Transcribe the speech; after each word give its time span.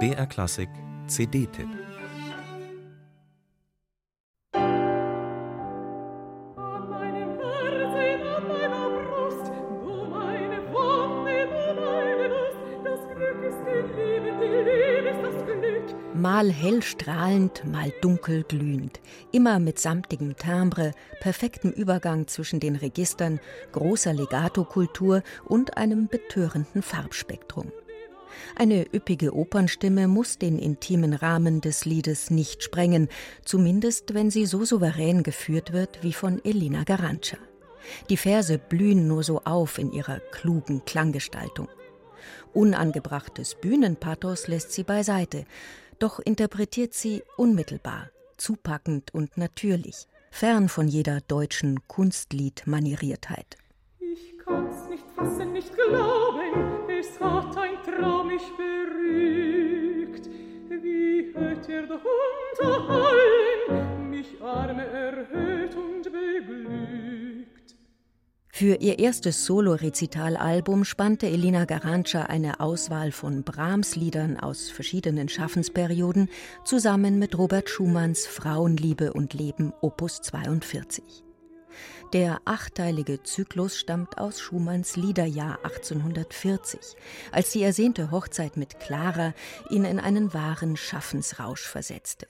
BR 0.00 0.26
Klassik 0.26 0.68
CD-Tipp 1.06 1.68
mal 16.24 16.50
hell 16.50 16.82
strahlend, 16.82 17.64
mal 17.70 17.92
dunkel 18.00 18.44
glühend, 18.44 19.00
immer 19.30 19.58
mit 19.58 19.78
samtigem 19.78 20.36
Timbre, 20.36 20.92
perfektem 21.20 21.70
Übergang 21.70 22.26
zwischen 22.28 22.60
den 22.60 22.76
Registern, 22.76 23.40
großer 23.72 24.14
Legato-Kultur 24.14 25.22
und 25.44 25.76
einem 25.76 26.08
betörenden 26.08 26.82
Farbspektrum. 26.82 27.70
Eine 28.64 28.86
üppige 28.94 29.34
Opernstimme 29.36 30.08
muss 30.08 30.38
den 30.38 30.58
intimen 30.58 31.12
Rahmen 31.12 31.60
des 31.60 31.84
Liedes 31.84 32.30
nicht 32.30 32.62
sprengen, 32.62 33.10
zumindest 33.44 34.14
wenn 34.14 34.30
sie 34.30 34.46
so 34.46 34.64
souverän 34.64 35.22
geführt 35.22 35.74
wird 35.74 36.02
wie 36.02 36.14
von 36.14 36.42
Elina 36.46 36.84
Garanca. 36.84 37.36
Die 38.08 38.16
Verse 38.16 38.56
blühen 38.56 39.06
nur 39.06 39.22
so 39.22 39.42
auf 39.42 39.76
in 39.76 39.92
ihrer 39.92 40.18
klugen 40.18 40.82
Klanggestaltung. 40.86 41.68
Unangebrachtes 42.54 43.54
Bühnenpathos 43.54 44.48
lässt 44.48 44.72
sie 44.72 44.84
beiseite, 44.84 45.44
doch 45.98 46.18
interpretiert 46.18 46.94
sie 46.94 47.22
unmittelbar, 47.36 48.08
zupackend 48.38 49.12
und 49.12 49.36
natürlich, 49.36 50.06
fern 50.30 50.70
von 50.70 50.88
jeder 50.88 51.20
deutschen 51.20 51.86
Kunstliedmanieriertheit. 51.86 53.58
Ich 54.00 54.38
kann's 54.42 54.88
nicht 54.88 55.04
fassen, 55.14 55.52
nicht 55.52 55.70
glauben, 55.74 56.88
es 56.88 57.20
hat 57.20 57.63
Für 68.56 68.76
ihr 68.76 69.00
erstes 69.00 69.44
Solo-Rezital-Album 69.46 70.84
spannte 70.84 71.26
Elina 71.26 71.64
Garanca 71.64 72.22
eine 72.22 72.60
Auswahl 72.60 73.10
von 73.10 73.42
Brahms-Liedern 73.42 74.38
aus 74.38 74.70
verschiedenen 74.70 75.28
Schaffensperioden 75.28 76.28
zusammen 76.64 77.18
mit 77.18 77.36
Robert 77.36 77.68
Schumanns 77.68 78.28
Frauenliebe 78.28 79.12
und 79.12 79.34
Leben 79.34 79.72
Opus 79.80 80.22
42. 80.22 81.23
Der 82.12 82.40
achteilige 82.44 83.22
Zyklus 83.22 83.76
stammt 83.76 84.18
aus 84.18 84.40
Schumanns 84.40 84.96
Liederjahr 84.96 85.58
1840, 85.64 86.96
als 87.32 87.50
die 87.50 87.62
ersehnte 87.62 88.10
Hochzeit 88.10 88.56
mit 88.56 88.80
Clara 88.80 89.34
ihn 89.70 89.84
in 89.84 89.98
einen 89.98 90.32
wahren 90.32 90.76
Schaffensrausch 90.76 91.66
versetzte. 91.66 92.28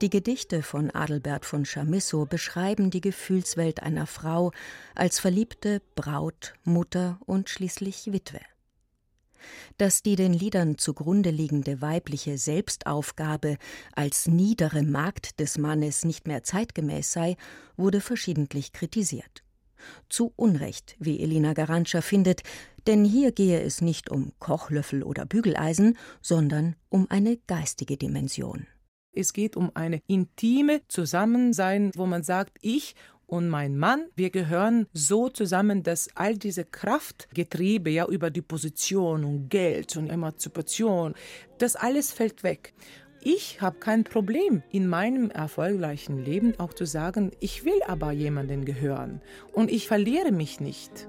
Die 0.00 0.10
Gedichte 0.10 0.62
von 0.62 0.90
Adelbert 0.90 1.44
von 1.44 1.64
Chamisso 1.64 2.26
beschreiben 2.26 2.90
die 2.90 3.00
Gefühlswelt 3.00 3.82
einer 3.82 4.06
Frau 4.06 4.52
als 4.94 5.18
Verliebte, 5.18 5.82
Braut, 5.94 6.54
Mutter 6.64 7.18
und 7.26 7.48
schließlich 7.48 8.12
Witwe. 8.12 8.40
Dass 9.78 10.02
die 10.02 10.16
den 10.16 10.32
Liedern 10.32 10.78
zugrunde 10.78 11.30
liegende 11.30 11.80
weibliche 11.80 12.38
Selbstaufgabe 12.38 13.56
als 13.94 14.26
niedere 14.26 14.82
Magd 14.82 15.40
des 15.40 15.58
Mannes 15.58 16.04
nicht 16.04 16.26
mehr 16.26 16.42
zeitgemäß 16.42 17.12
sei, 17.12 17.36
wurde 17.76 18.00
verschiedentlich 18.00 18.72
kritisiert. 18.72 19.42
Zu 20.08 20.32
Unrecht, 20.36 20.96
wie 20.98 21.20
Elina 21.20 21.52
Garantscher 21.52 22.02
findet, 22.02 22.42
denn 22.86 23.04
hier 23.04 23.32
gehe 23.32 23.60
es 23.60 23.80
nicht 23.80 24.10
um 24.10 24.32
Kochlöffel 24.38 25.02
oder 25.02 25.26
Bügeleisen, 25.26 25.98
sondern 26.22 26.76
um 26.88 27.06
eine 27.10 27.36
geistige 27.46 27.96
Dimension. 27.96 28.66
Es 29.12 29.32
geht 29.32 29.56
um 29.56 29.70
eine 29.74 30.02
intime 30.06 30.82
Zusammensein, 30.88 31.90
wo 31.94 32.04
man 32.04 32.22
sagt, 32.22 32.58
ich 32.60 32.94
und 33.26 33.48
mein 33.48 33.76
Mann, 33.76 34.06
wir 34.14 34.30
gehören 34.30 34.86
so 34.92 35.28
zusammen, 35.28 35.82
dass 35.82 36.08
all 36.14 36.36
diese 36.36 36.64
Kraftgetriebe 36.64 37.90
ja 37.90 38.06
über 38.06 38.30
die 38.30 38.42
Position 38.42 39.24
und 39.24 39.48
Geld 39.48 39.96
und 39.96 40.08
Emanzipation, 40.08 41.14
das 41.58 41.74
alles 41.74 42.12
fällt 42.12 42.44
weg. 42.44 42.72
Ich 43.22 43.60
habe 43.60 43.80
kein 43.80 44.04
Problem 44.04 44.62
in 44.70 44.86
meinem 44.86 45.30
erfolgreichen 45.30 46.24
Leben 46.24 46.54
auch 46.60 46.72
zu 46.72 46.86
sagen, 46.86 47.32
ich 47.40 47.64
will 47.64 47.82
aber 47.88 48.12
jemanden 48.12 48.64
gehören 48.64 49.20
und 49.52 49.72
ich 49.72 49.88
verliere 49.88 50.30
mich 50.30 50.60
nicht. 50.60 51.08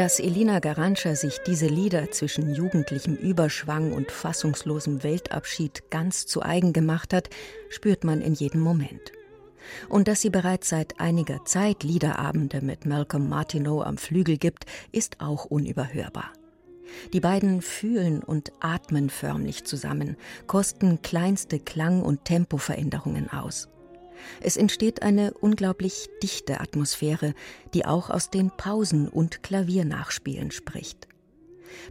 Dass 0.00 0.18
Elina 0.18 0.60
Garantscher 0.60 1.14
sich 1.14 1.40
diese 1.46 1.66
Lieder 1.66 2.10
zwischen 2.10 2.54
jugendlichem 2.54 3.16
Überschwang 3.16 3.92
und 3.92 4.10
fassungslosem 4.10 5.02
Weltabschied 5.02 5.90
ganz 5.90 6.24
zu 6.24 6.40
eigen 6.40 6.72
gemacht 6.72 7.12
hat, 7.12 7.28
spürt 7.68 8.02
man 8.02 8.22
in 8.22 8.32
jedem 8.32 8.62
Moment. 8.62 9.12
Und 9.90 10.08
dass 10.08 10.22
sie 10.22 10.30
bereits 10.30 10.70
seit 10.70 10.98
einiger 11.00 11.44
Zeit 11.44 11.82
Liederabende 11.82 12.62
mit 12.62 12.86
Malcolm 12.86 13.28
Martineau 13.28 13.82
am 13.82 13.98
Flügel 13.98 14.38
gibt, 14.38 14.64
ist 14.90 15.20
auch 15.20 15.44
unüberhörbar. 15.44 16.32
Die 17.12 17.20
beiden 17.20 17.60
fühlen 17.60 18.22
und 18.22 18.52
atmen 18.58 19.10
förmlich 19.10 19.64
zusammen, 19.64 20.16
kosten 20.46 21.02
kleinste 21.02 21.58
Klang- 21.60 22.00
und 22.00 22.24
Tempoveränderungen 22.24 23.28
aus. 23.28 23.68
Es 24.40 24.56
entsteht 24.56 25.02
eine 25.02 25.32
unglaublich 25.34 26.08
dichte 26.22 26.60
Atmosphäre, 26.60 27.34
die 27.74 27.86
auch 27.86 28.10
aus 28.10 28.30
den 28.30 28.50
Pausen 28.50 29.08
und 29.08 29.42
Klaviernachspielen 29.42 30.50
spricht. 30.50 31.08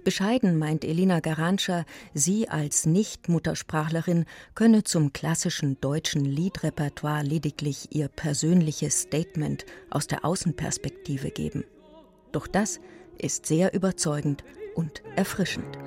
Bescheiden 0.03 0.57
meint 0.57 0.83
Elina 0.83 1.19
Garantscher, 1.19 1.85
sie 2.13 2.49
als 2.49 2.85
Nicht-Muttersprachlerin 2.85 4.25
könne 4.55 4.83
zum 4.83 5.13
klassischen 5.13 5.79
deutschen 5.79 6.25
Liedrepertoire 6.25 7.23
lediglich 7.23 7.87
ihr 7.91 8.07
persönliches 8.07 9.01
Statement 9.01 9.65
aus 9.89 10.07
der 10.07 10.25
Außenperspektive 10.25 11.31
geben. 11.31 11.63
Doch 12.31 12.47
das 12.47 12.79
ist 13.17 13.45
sehr 13.45 13.73
überzeugend 13.73 14.43
und 14.75 15.01
erfrischend. 15.15 15.77